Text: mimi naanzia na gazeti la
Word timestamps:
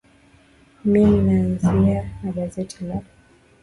mimi 0.85 1.17
naanzia 1.21 2.09
na 2.23 2.31
gazeti 2.31 2.85
la 2.85 3.01